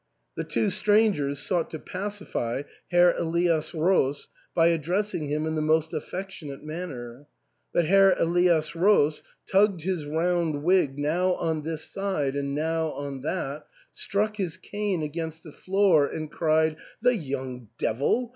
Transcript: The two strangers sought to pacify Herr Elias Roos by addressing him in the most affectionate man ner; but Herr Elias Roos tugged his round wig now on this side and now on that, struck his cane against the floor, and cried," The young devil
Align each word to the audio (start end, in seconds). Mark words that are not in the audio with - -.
The 0.33 0.43
two 0.43 0.71
strangers 0.71 1.37
sought 1.37 1.69
to 1.69 1.77
pacify 1.77 2.63
Herr 2.89 3.15
Elias 3.19 3.71
Roos 3.75 4.29
by 4.55 4.69
addressing 4.69 5.27
him 5.27 5.45
in 5.45 5.53
the 5.53 5.61
most 5.61 5.93
affectionate 5.93 6.63
man 6.63 6.89
ner; 6.89 7.27
but 7.71 7.85
Herr 7.85 8.15
Elias 8.17 8.75
Roos 8.75 9.21
tugged 9.45 9.81
his 9.83 10.07
round 10.07 10.63
wig 10.63 10.97
now 10.97 11.35
on 11.35 11.61
this 11.61 11.83
side 11.83 12.35
and 12.35 12.55
now 12.55 12.89
on 12.93 13.21
that, 13.21 13.67
struck 13.93 14.37
his 14.37 14.57
cane 14.57 15.03
against 15.03 15.43
the 15.43 15.51
floor, 15.51 16.07
and 16.07 16.31
cried," 16.31 16.77
The 17.03 17.15
young 17.15 17.67
devil 17.77 18.29